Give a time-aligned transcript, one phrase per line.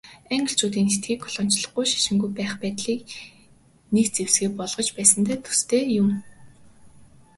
[0.35, 3.01] Англичууд Энэтхэгийг колоничлохгүй, шашингүй байх байдлыг
[3.93, 6.09] нэг зэвсгээ болгож байсантай төстэй юм.